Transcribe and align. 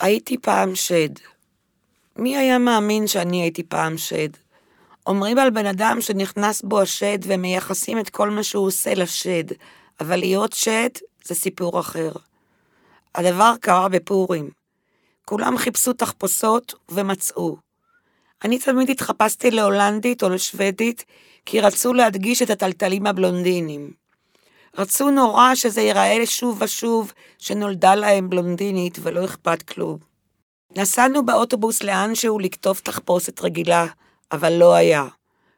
הייתי 0.00 0.38
פעם 0.38 0.74
שד. 0.74 1.08
מי 2.16 2.36
היה 2.36 2.58
מאמין 2.58 3.06
שאני 3.06 3.42
הייתי 3.42 3.62
פעם 3.62 3.98
שד? 3.98 4.28
אומרים 5.06 5.38
על 5.38 5.50
בן 5.50 5.66
אדם 5.66 6.00
שנכנס 6.00 6.62
בו 6.62 6.80
השד 6.80 7.18
ומייחסים 7.22 7.98
את 7.98 8.10
כל 8.10 8.30
מה 8.30 8.42
שהוא 8.42 8.66
עושה 8.66 8.94
לשד, 8.94 9.44
אבל 10.00 10.16
להיות 10.16 10.52
שד 10.52 10.88
זה 11.24 11.34
סיפור 11.34 11.80
אחר. 11.80 12.12
הדבר 13.14 13.54
קרה 13.60 13.88
בפורים. 13.88 14.50
כולם 15.24 15.58
חיפשו 15.58 15.92
תחפושות 15.92 16.74
ומצאו. 16.88 17.56
אני 18.44 18.58
תמיד 18.58 18.90
התחפשתי 18.90 19.50
להולנדית 19.50 20.22
או 20.22 20.28
לשוודית, 20.28 21.04
כי 21.46 21.60
רצו 21.60 21.92
להדגיש 21.92 22.42
את 22.42 22.50
הטלטלים 22.50 23.06
הבלונדינים. 23.06 23.99
רצו 24.78 25.10
נורא 25.10 25.54
שזה 25.54 25.80
ייראה 25.80 26.26
שוב 26.26 26.62
ושוב 26.62 27.12
שנולדה 27.38 27.94
להם 27.94 28.30
בלונדינית 28.30 28.98
ולא 29.02 29.24
אכפת 29.24 29.62
כלום. 29.62 29.98
נסענו 30.76 31.26
באוטובוס 31.26 31.82
לאנשהו 31.82 32.38
לקטוף 32.38 32.80
תחפושת 32.80 33.40
רגילה, 33.40 33.86
אבל 34.32 34.52
לא 34.52 34.74
היה. 34.74 35.06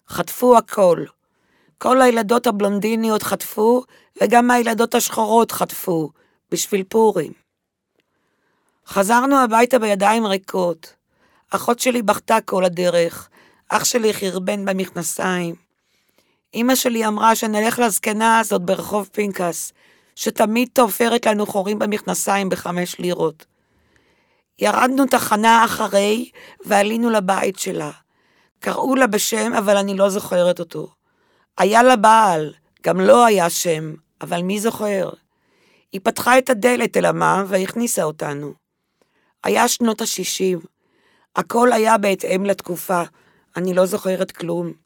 חטפו 0.09 0.56
הכל. 0.56 1.05
כל 1.79 2.01
הילדות 2.03 2.47
הבלונדיניות 2.47 3.23
חטפו, 3.23 3.83
וגם 4.23 4.51
הילדות 4.51 4.95
השחורות 4.95 5.53
חטפו, 5.53 6.11
בשביל 6.51 6.84
פורים. 6.89 7.33
חזרנו 8.87 9.37
הביתה 9.37 9.79
בידיים 9.79 10.27
ריקות. 10.27 10.95
אחות 11.51 11.79
שלי 11.79 12.03
בכתה 12.03 12.39
כל 12.45 12.65
הדרך, 12.65 13.29
אח 13.69 13.84
שלי 13.84 14.15
חרבן 14.15 14.65
במכנסיים. 14.65 15.55
אמא 16.55 16.74
שלי 16.74 17.06
אמרה 17.06 17.34
שנלך 17.34 17.79
לזקנה 17.79 18.38
הזאת 18.38 18.62
ברחוב 18.62 19.09
פנקס, 19.12 19.73
שתמיד 20.15 20.69
תופרת 20.73 21.27
לנו 21.27 21.47
חורים 21.47 21.78
במכנסיים 21.78 22.48
בחמש 22.48 22.98
לירות. 22.98 23.47
ירדנו 24.59 25.06
תחנה 25.06 25.65
אחרי 25.65 26.30
ועלינו 26.65 27.11
לבית 27.11 27.59
שלה. 27.59 27.91
קראו 28.59 28.97
לה 28.97 29.06
בשם, 29.06 29.53
אבל 29.55 29.77
אני 29.77 29.94
לא 29.94 30.09
זוכרת 30.09 30.61
אותו. 30.61 30.89
היה 31.59 31.83
לה 31.83 31.97
בעל, 31.97 32.55
גם 32.83 33.00
לא 33.00 33.25
היה 33.25 33.50
שם, 33.50 33.94
אבל 34.20 34.42
מי 34.42 34.61
זוכר? 34.61 35.11
היא 35.92 36.00
פתחה 36.05 36.39
את 36.39 36.50
הדלת 36.50 36.97
אל 36.97 37.06
עמה 37.06 37.44
והכניסה 37.47 38.03
אותנו. 38.03 38.53
היה 39.44 39.69
שנות 39.69 40.00
ה-60. 40.00 40.66
הכל 41.37 41.72
היה 41.72 41.98
בהתאם 41.98 42.44
לתקופה, 42.44 43.03
אני 43.56 43.75
לא 43.75 43.87
זוכרת 43.87 44.33
כלום. 44.33 44.81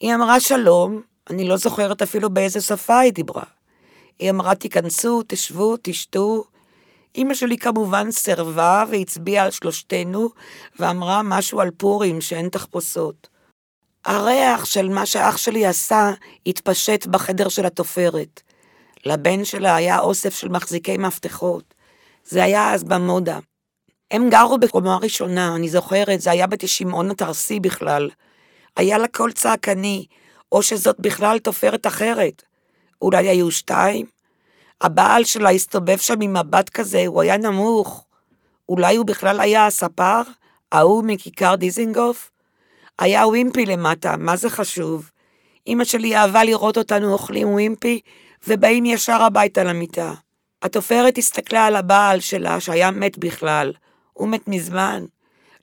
היא 0.00 0.14
אמרה 0.14 0.40
שלום, 0.40 1.02
אני 1.30 1.48
לא 1.48 1.56
זוכרת 1.56 2.02
אפילו 2.02 2.30
באיזה 2.30 2.60
שפה 2.60 2.98
היא 2.98 3.12
דיברה. 3.12 3.44
היא 4.18 4.30
אמרה 4.30 4.54
תיכנסו, 4.54 5.22
תשבו, 5.26 5.76
תשתו. 5.82 6.44
אמא 7.16 7.34
שלי 7.34 7.58
כמובן 7.58 8.10
סירבה 8.10 8.84
והצביעה 8.90 9.44
על 9.44 9.50
שלושתנו, 9.50 10.28
ואמרה 10.78 11.22
משהו 11.22 11.60
על 11.60 11.70
פורים 11.70 12.20
שאין 12.20 12.48
תחפושות. 12.48 13.28
הריח 14.04 14.64
של 14.64 14.88
מה 14.88 15.06
שאח 15.06 15.36
שלי 15.36 15.66
עשה 15.66 16.10
התפשט 16.46 17.06
בחדר 17.06 17.48
של 17.48 17.66
התופרת. 17.66 18.40
לבן 19.06 19.44
שלה 19.44 19.76
היה 19.76 19.98
אוסף 20.00 20.34
של 20.34 20.48
מחזיקי 20.48 20.96
מפתחות. 20.96 21.74
זה 22.24 22.44
היה 22.44 22.74
אז 22.74 22.84
במודה. 22.84 23.38
הם 24.10 24.30
גרו 24.30 24.58
בקומה 24.58 24.96
ראשונה, 24.96 25.56
אני 25.56 25.68
זוכרת, 25.68 26.20
זה 26.20 26.30
היה 26.30 26.46
בתשמעון 26.46 27.10
התרסי 27.10 27.60
בכלל. 27.60 28.10
היה 28.76 28.98
לה 28.98 29.08
קול 29.08 29.32
צעקני, 29.32 30.06
או 30.52 30.62
שזאת 30.62 30.96
בכלל 31.00 31.38
תופרת 31.38 31.86
אחרת. 31.86 32.42
אולי 33.02 33.28
היו 33.28 33.50
שתיים? 33.50 34.06
הבעל 34.80 35.24
שלה 35.24 35.50
הסתובב 35.50 35.98
שם 35.98 36.20
עם 36.20 36.36
מבט 36.36 36.68
כזה, 36.68 37.06
הוא 37.06 37.22
היה 37.22 37.36
נמוך. 37.36 38.06
אולי 38.68 38.96
הוא 38.96 39.06
בכלל 39.06 39.40
היה 39.40 39.66
הספר? 39.66 40.22
ההוא 40.72 41.04
מכיכר 41.04 41.54
דיזינגוף? 41.54 42.30
היה 42.98 43.26
ווימפי 43.26 43.66
למטה, 43.66 44.16
מה 44.16 44.36
זה 44.36 44.50
חשוב? 44.50 45.10
אמא 45.66 45.84
שלי 45.84 46.16
אהבה 46.16 46.44
לראות 46.44 46.78
אותנו 46.78 47.12
אוכלים 47.12 47.48
ווימפי, 47.48 48.00
ובאים 48.48 48.86
ישר 48.86 49.22
הביתה 49.22 49.64
למיטה. 49.64 50.12
התופרת 50.62 51.18
הסתכלה 51.18 51.66
על 51.66 51.76
הבעל 51.76 52.20
שלה, 52.20 52.60
שהיה 52.60 52.90
מת 52.90 53.18
בכלל. 53.18 53.72
הוא 54.12 54.28
מת 54.28 54.48
מזמן. 54.48 55.04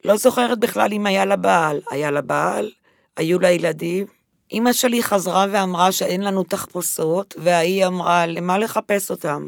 לא 0.06 0.18
זוכרת 0.18 0.60
בכלל 0.60 0.94
אם 0.94 1.06
היה 1.06 1.26
לה 1.26 1.36
בעל. 1.36 1.82
היה 1.92 2.12
לה 2.12 2.22
בעל? 2.22 2.72
היו 3.18 3.40
לה 3.40 3.52
ילדים? 3.52 4.06
אמא 4.52 4.74
שלי 4.74 5.04
חזרה 5.04 5.46
ואמרה 5.52 5.92
שאין 5.92 6.22
לנו 6.22 6.44
תחפושות, 6.44 7.36
וההיא 7.38 7.86
אמרה, 7.88 8.26
למה 8.26 8.58
לחפש 8.58 9.12
אותם? 9.12 9.48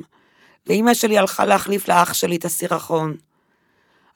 ואמא 0.68 0.94
שלי 0.94 1.18
הלכה 1.18 1.46
להחליף 1.46 1.88
לאח 1.88 2.14
שלי 2.14 2.36
את 2.36 2.46
הסירחון. 2.46 3.16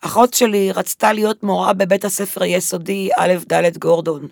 אחות 0.02 0.34
שלי 0.34 0.72
רצתה 0.72 1.14
להיות 1.14 1.44
מורה 1.44 1.74
בבית 1.74 2.06
הספר 2.06 2.44
היסודי 2.44 3.10
א' 3.18 3.34
ד' 3.54 3.78
גורדון. 3.78 4.28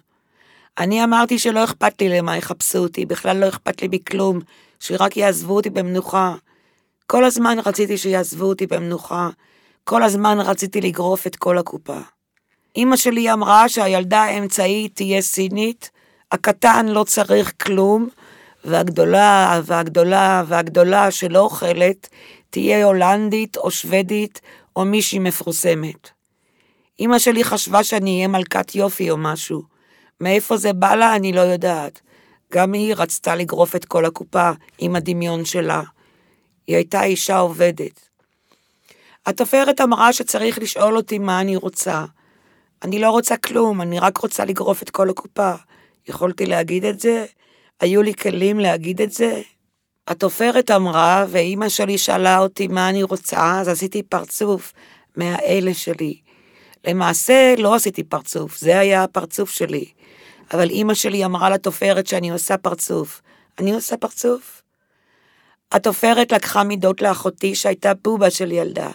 אני 0.78 1.04
אמרתי 1.04 1.40
שלא 1.40 1.64
אכפת 1.64 2.02
לי 2.02 2.10
למה 2.10 2.38
יחפשו 2.38 2.78
אותי, 2.78 3.06
בכלל 3.06 3.38
לא 3.38 3.50
אכפת 3.50 3.82
לי 3.82 3.88
מכלום, 3.92 4.40
שרק 4.80 5.18
יעזבו 5.18 5.56
אותי 5.56 5.70
במנוחה. 5.70 6.36
כל 7.08 7.24
הזמן 7.24 7.58
רציתי 7.66 7.98
שיעזבו 7.98 8.46
אותי 8.46 8.68
במנוחה, 8.68 9.30
כל 9.84 10.04
הזמן 10.04 10.40
רציתי 10.40 10.82
לגרוף 10.82 11.28
את 11.28 11.36
כל 11.36 11.58
הקופה. 11.58 12.00
אמא 12.78 12.96
שלי 12.96 13.34
אמרה 13.34 13.70
שהילדה 13.70 14.22
האמצעית 14.24 14.96
תהיה 14.96 15.22
סינית, 15.22 15.90
הקטן 16.32 16.86
לא 16.86 17.04
צריך 17.04 17.54
כלום, 17.64 18.10
והגדולה 18.66 19.62
והגדולה 19.64 20.44
והגדולה 20.48 21.12
שלא 21.12 21.40
אוכלת 21.40 22.10
תהיה 22.50 22.86
הולנדית 22.86 23.58
או 23.58 23.72
שוודית 23.72 24.42
או 24.76 24.86
מישהי 24.86 25.20
מפורסמת. 25.20 26.10
אמא 27.00 27.20
שלי 27.20 27.44
חשבה 27.44 27.84
שאני 27.84 28.16
אהיה 28.16 28.28
מלכת 28.28 28.76
יופי 28.76 29.12
או 29.12 29.18
משהו. 29.18 29.64
מאיפה 30.22 30.58
זה 30.58 30.74
בא 30.74 30.96
לה 30.96 31.16
אני 31.16 31.34
לא 31.34 31.42
יודעת. 31.42 32.02
גם 32.54 32.74
היא 32.74 32.96
רצתה 32.98 33.36
לגרוף 33.36 33.76
את 33.76 33.86
כל 33.86 34.06
הקופה 34.06 34.52
עם 34.78 34.96
הדמיון 34.96 35.46
שלה. 35.46 35.82
היא 36.68 36.76
הייתה 36.76 37.04
אישה 37.04 37.38
עובדת. 37.38 38.10
התופרת 39.26 39.82
אמרה 39.82 40.14
שצריך 40.14 40.60
לשאול 40.60 40.98
אותי 40.98 41.20
מה 41.20 41.42
אני 41.42 41.56
רוצה. 41.56 42.06
אני 42.86 43.00
לא 43.00 43.10
רוצה 43.10 43.38
כלום, 43.38 43.82
אני 43.82 44.00
רק 44.00 44.18
רוצה 44.18 44.46
לגרוף 44.46 44.84
את 44.84 44.90
כל 44.90 45.10
הקופה. 45.10 45.54
יכולתי 46.08 46.46
להגיד 46.46 46.86
את 46.86 47.00
זה? 47.00 47.26
היו 47.80 48.02
לי 48.02 48.14
כלים 48.14 48.60
להגיד 48.60 49.02
את 49.02 49.12
זה? 49.12 49.42
התופרת 50.08 50.72
אמרה, 50.72 51.26
ואימא 51.30 51.70
שלי 51.70 51.98
שאלה 51.98 52.40
אותי 52.40 52.68
מה 52.68 52.90
אני 52.90 53.04
רוצה, 53.04 53.60
אז 53.60 53.68
עשיתי 53.68 54.04
פרצוף 54.04 54.74
מהאלה 55.16 55.74
שלי. 55.74 56.20
למעשה 56.88 57.56
לא 57.58 57.76
עשיתי 57.76 58.04
פרצוף, 58.04 58.58
זה 58.58 58.80
היה 58.80 59.04
הפרצוף 59.04 59.50
שלי. 59.50 59.86
אבל 60.54 60.70
אימא 60.70 60.94
שלי 60.94 61.26
אמרה 61.26 61.50
לתופרת 61.50 62.08
שאני 62.08 62.30
עושה 62.30 62.58
פרצוף. 62.58 63.22
אני 63.60 63.74
עושה 63.74 63.98
פרצוף? 63.98 64.62
התופרת 65.72 66.32
לקחה 66.32 66.64
מידות 66.64 67.02
לאחותי 67.02 67.56
שהייתה 67.56 67.94
בובה 67.94 68.30
של 68.30 68.52
ילדה, 68.52 68.90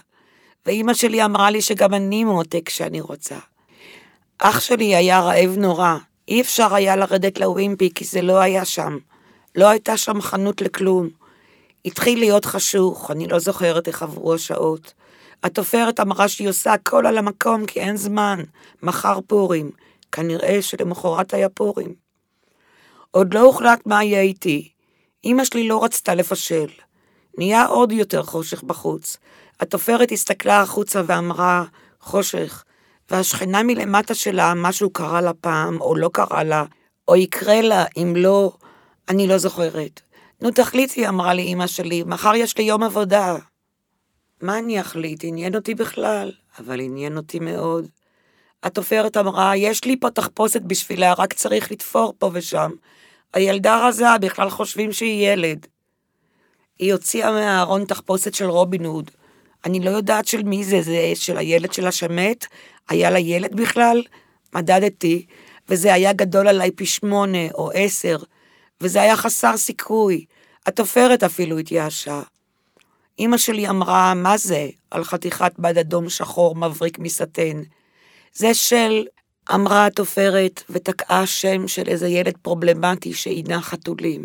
ואימא 0.66 0.94
שלי 0.94 1.24
אמרה 1.24 1.50
לי 1.50 1.62
שגם 1.62 1.94
אני 1.94 2.24
מועתק 2.24 2.62
כשאני 2.64 3.00
רוצה. 3.00 3.36
אח 4.42 4.60
שלי 4.60 4.96
היה 4.96 5.20
רעב 5.20 5.56
נורא, 5.56 5.96
אי 6.28 6.40
אפשר 6.40 6.74
היה 6.74 6.96
לרדת 6.96 7.40
לווימפי 7.40 7.90
כי 7.94 8.04
זה 8.04 8.22
לא 8.22 8.38
היה 8.38 8.64
שם. 8.64 8.98
לא 9.54 9.68
הייתה 9.68 9.96
שם 9.96 10.20
חנות 10.20 10.60
לכלום. 10.60 11.08
התחיל 11.84 12.18
להיות 12.18 12.44
חשוך, 12.44 13.10
אני 13.10 13.28
לא 13.28 13.38
זוכרת 13.38 13.88
איך 13.88 14.02
עברו 14.02 14.34
השעות. 14.34 14.94
התופרת 15.42 16.00
אמרה 16.00 16.28
שהיא 16.28 16.48
עושה 16.48 16.72
הכל 16.72 17.06
על 17.06 17.18
המקום 17.18 17.66
כי 17.66 17.80
אין 17.80 17.96
זמן, 17.96 18.40
מחר 18.82 19.18
פורים. 19.26 19.70
כנראה 20.12 20.62
שלמחרת 20.62 21.34
היה 21.34 21.48
פורים. 21.48 21.94
עוד 23.10 23.34
לא 23.34 23.40
הוחלט 23.40 23.86
מה 23.86 24.04
יהיה 24.04 24.20
איתי. 24.20 24.68
אמא 25.24 25.44
שלי 25.44 25.68
לא 25.68 25.84
רצתה 25.84 26.14
לפשל. 26.14 26.68
נהיה 27.38 27.66
עוד 27.66 27.92
יותר 27.92 28.22
חושך 28.22 28.62
בחוץ. 28.62 29.16
התופרת 29.60 30.12
הסתכלה 30.12 30.60
החוצה 30.60 31.02
ואמרה, 31.06 31.64
חושך, 32.00 32.64
והשכנה 33.10 33.62
מלמטה 33.62 34.14
שלה, 34.14 34.52
משהו 34.56 34.90
קרה 34.90 35.20
לה 35.20 35.34
פעם, 35.34 35.80
או 35.80 35.96
לא 35.96 36.10
קרה 36.12 36.44
לה, 36.44 36.64
או 37.08 37.16
יקרה 37.16 37.60
לה, 37.60 37.84
אם 37.96 38.12
לא, 38.16 38.52
אני 39.08 39.26
לא 39.26 39.38
זוכרת. 39.38 40.00
נו, 40.40 40.50
תחליטי, 40.50 41.08
אמרה 41.08 41.34
לי 41.34 41.42
אמא 41.42 41.66
שלי, 41.66 42.02
מחר 42.06 42.34
יש 42.34 42.58
לי 42.58 42.64
יום 42.64 42.82
עבודה. 42.82 43.36
מה 44.42 44.58
אני 44.58 44.80
אחליט? 44.80 45.20
עניין 45.24 45.54
אותי 45.54 45.74
בכלל, 45.74 46.32
אבל 46.58 46.80
עניין 46.80 47.16
אותי 47.16 47.38
מאוד. 47.38 47.86
התופרת 48.62 49.16
אמרה, 49.16 49.56
יש 49.56 49.84
לי 49.84 49.96
פה 50.00 50.10
תחפושת 50.10 50.62
בשבילה, 50.62 51.12
רק 51.12 51.32
צריך 51.32 51.72
לתפור 51.72 52.14
פה 52.18 52.30
ושם. 52.32 52.70
הילדה 53.34 53.88
רזה, 53.88 54.18
בכלל 54.20 54.50
חושבים 54.50 54.92
שהיא 54.92 55.32
ילד. 55.32 55.66
היא 56.78 56.92
הוציאה 56.92 57.32
מהארון 57.32 57.84
תחפושת 57.84 58.34
של 58.34 58.50
רובין 58.50 58.84
הוד. 58.84 59.10
אני 59.64 59.80
לא 59.80 59.90
יודעת 59.90 60.26
של 60.26 60.42
מי 60.42 60.64
זה, 60.64 60.82
זה 60.82 61.12
של 61.14 61.38
הילד 61.38 61.72
שלה 61.72 61.92
שמת, 61.92 62.46
היה 62.88 63.10
לה 63.10 63.18
ילד 63.18 63.56
בכלל? 63.56 64.02
מדדתי, 64.54 65.26
וזה 65.68 65.94
היה 65.94 66.12
גדול 66.12 66.48
עליי 66.48 66.70
פי 66.70 66.86
שמונה 66.86 67.50
או 67.54 67.70
עשר, 67.74 68.16
וזה 68.80 69.02
היה 69.02 69.16
חסר 69.16 69.56
סיכוי. 69.56 70.24
התופרת 70.66 71.22
אפילו 71.22 71.58
התייאשה. 71.58 72.22
אמא 73.18 73.36
שלי 73.36 73.68
אמרה, 73.68 74.14
מה 74.14 74.36
זה? 74.36 74.68
על 74.90 75.04
חתיכת 75.04 75.52
בד 75.58 75.78
אדום 75.78 76.08
שחור 76.08 76.56
מבריק 76.56 76.98
מסטן. 76.98 77.62
זה 78.32 78.54
של, 78.54 79.06
אמרה 79.54 79.86
התופרת, 79.86 80.62
ותקעה 80.70 81.26
שם 81.26 81.68
של 81.68 81.88
איזה 81.88 82.08
ילד 82.08 82.36
פרובלמטי 82.42 83.14
שעינה 83.14 83.60
חתולים. 83.62 84.24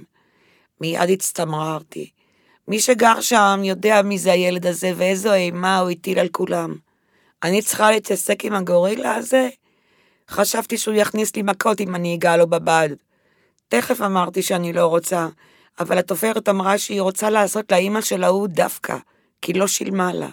מיד 0.82 1.10
הצטמררתי. 1.10 2.10
מי 2.68 2.80
שגר 2.80 3.22
שם 3.22 3.62
יודע 3.64 4.02
מי 4.02 4.18
זה 4.18 4.32
הילד 4.32 4.66
הזה 4.66 4.92
ואיזו 4.96 5.34
אימה 5.34 5.80
הוא 5.80 5.90
הטיל 5.90 6.20
על 6.20 6.28
כולם. 6.28 6.76
אני 7.44 7.62
צריכה 7.62 7.92
להתעסק 7.92 8.46
עם 8.46 8.54
הגורילה 8.54 9.16
הזה? 9.16 9.50
חשבתי 10.30 10.78
שהוא 10.78 10.96
יכניס 10.96 11.36
לי 11.36 11.42
מכות 11.42 11.82
אם 11.82 11.96
אני 11.96 12.16
אגע 12.16 12.38
לו 12.38 12.48
בבד. 12.48 12.90
תכף 13.68 14.02
אמרתי 14.02 14.42
שאני 14.42 14.74
לא 14.74 14.86
רוצה, 14.86 15.28
אבל 15.80 15.98
התופרת 15.98 16.50
אמרה 16.50 16.78
שהיא 16.78 17.02
רוצה 17.02 17.30
לעשות 17.30 17.72
לאימא 17.72 18.02
של 18.02 18.24
ההוא 18.24 18.48
דווקא, 18.48 18.98
כי 19.42 19.54
לא 19.54 19.68
שילמה 19.68 20.14
לה. 20.14 20.30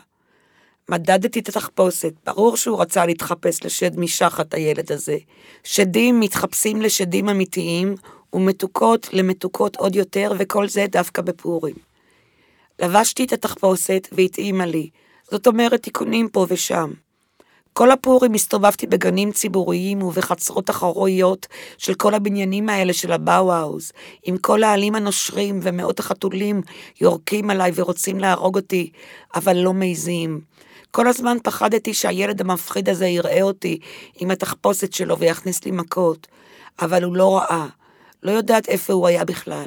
מדדתי 0.88 1.40
את 1.40 1.48
התחפושת, 1.48 2.12
ברור 2.26 2.56
שהוא 2.56 2.80
רצה 2.80 3.06
להתחפש 3.06 3.64
לשד 3.64 3.98
משחת 3.98 4.54
הילד 4.54 4.92
הזה. 4.92 5.16
שדים 5.64 6.20
מתחפשים 6.20 6.82
לשדים 6.82 7.28
אמיתיים, 7.28 7.94
ומתוקות 8.32 9.08
למתוקות 9.12 9.76
עוד 9.76 9.96
יותר, 9.96 10.32
וכל 10.38 10.68
זה 10.68 10.86
דווקא 10.90 11.22
בפורים. 11.22 11.91
לבשתי 12.80 13.24
את 13.24 13.32
התחפושת 13.32 14.08
והתאימה 14.12 14.66
לי, 14.66 14.90
זאת 15.30 15.46
אומרת 15.46 15.82
תיקונים 15.82 16.28
פה 16.28 16.46
ושם. 16.48 16.90
כל 17.72 17.90
הפורים 17.90 18.34
הסתובבתי 18.34 18.86
בגנים 18.86 19.32
ציבוריים 19.32 20.02
ובחצרות 20.02 20.70
אחוריות 20.70 21.46
של 21.78 21.94
כל 21.94 22.14
הבניינים 22.14 22.68
האלה 22.68 22.92
של 22.92 23.12
הבאו-האוז, 23.12 23.92
עם 24.22 24.36
כל 24.36 24.62
העלים 24.62 24.94
הנושרים 24.94 25.60
ומאות 25.62 25.98
החתולים 25.98 26.60
יורקים 27.00 27.50
עליי 27.50 27.72
ורוצים 27.74 28.18
להרוג 28.20 28.56
אותי, 28.56 28.90
אבל 29.34 29.56
לא 29.56 29.72
מעזים. 29.72 30.40
כל 30.90 31.08
הזמן 31.08 31.36
פחדתי 31.42 31.94
שהילד 31.94 32.40
המפחיד 32.40 32.88
הזה 32.88 33.06
יראה 33.06 33.42
אותי 33.42 33.78
עם 34.18 34.30
התחפושת 34.30 34.92
שלו 34.92 35.18
ויכניס 35.18 35.64
לי 35.64 35.70
מכות, 35.70 36.26
אבל 36.80 37.04
הוא 37.04 37.16
לא 37.16 37.36
ראה, 37.36 37.66
לא 38.22 38.30
יודעת 38.30 38.68
איפה 38.68 38.92
הוא 38.92 39.06
היה 39.06 39.24
בכלל. 39.24 39.66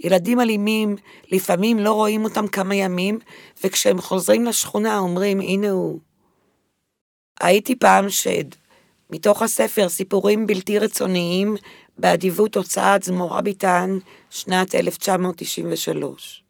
ילדים 0.00 0.40
אלימים, 0.40 0.96
לפעמים 1.32 1.78
לא 1.78 1.92
רואים 1.92 2.24
אותם 2.24 2.46
כמה 2.46 2.74
ימים, 2.74 3.18
וכשהם 3.64 4.00
חוזרים 4.00 4.44
לשכונה 4.44 4.98
אומרים, 4.98 5.40
הנה 5.40 5.70
הוא. 5.70 5.98
הייתי 7.40 7.76
פעם 7.76 8.10
שד, 8.10 8.44
מתוך 9.10 9.42
הספר 9.42 9.88
סיפורים 9.88 10.46
בלתי 10.46 10.78
רצוניים, 10.78 11.56
באדיבות 11.98 12.56
הוצאת 12.56 13.02
זמורה 13.02 13.42
ביטן, 13.42 13.98
שנת 14.30 14.74
1993. 14.74 16.47